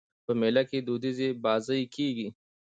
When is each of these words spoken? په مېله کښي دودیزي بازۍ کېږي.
په 0.25 0.31
مېله 0.39 0.61
کښي 0.69 0.79
دودیزي 0.87 1.29
بازۍ 1.43 1.81
کېږي. 1.95 2.27